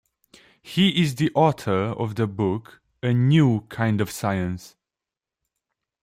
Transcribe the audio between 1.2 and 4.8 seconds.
author of the book A New Kind of Science.